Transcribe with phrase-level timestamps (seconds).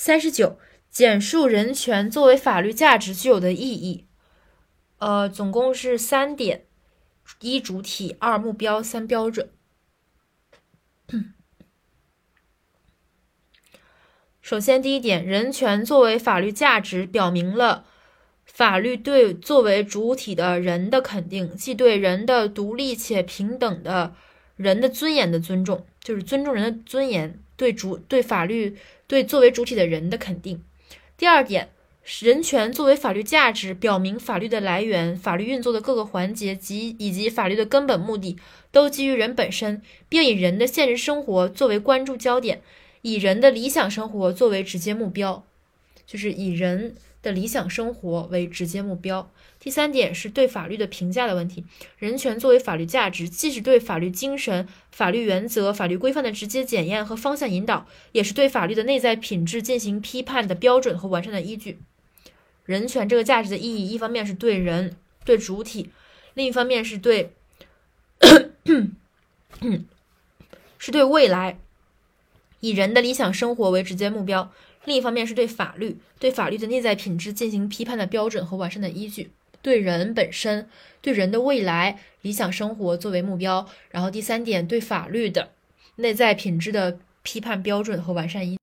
[0.00, 4.06] 三十九，简述人权作为法律价值具有的意义。
[4.98, 6.66] 呃，总共是三点：
[7.40, 9.50] 一主体，二目标，三标准。
[14.40, 17.84] 首先，第一点，人权作为法律价值，表明了
[18.44, 24.14] 法律对作为主体的人的肯定，即对人的独立且平等的
[24.54, 30.62] 人的尊严的尊重，就是尊重人的尊严，对主对法律对作为主体的人的肯定。
[31.18, 31.68] 第二点，
[32.22, 38.38] 人权作为法律价值，表明法律的来源、法律运作的各个环节及以及法律的根本目的，
[38.70, 42.62] 都基于人本身，并以人的现实生活作为关注焦点。
[43.02, 45.44] 以人的理想生活作为直接目标，
[46.08, 49.30] 就是以人的理想生活为直接目标。
[49.60, 51.64] 第三点是对法律的评价的问题。
[51.98, 61.78] 人权作为法律价值，既是对法律精神、法律原则、法律规范的直接检验和方向引导，也是对法律的内在品质进行批判的标准和完善的依据。
[62.64, 65.90] 人权这个价值的意义，一方面是对人、对主体，
[66.32, 67.34] 另一方面是对，
[70.78, 71.58] 是对未来。
[72.60, 74.50] 以人的理想生活为直接目标，
[74.84, 79.26] 另一方面是对法律、对法律的内在品质进行批判的标准和完善的依据；
[79.60, 80.68] 对人本身、
[81.02, 83.68] 对人的未来理想生活作为目标。
[83.90, 85.50] 然后第三点，对法律的
[85.96, 88.56] 内在品质的批判标准和完善依。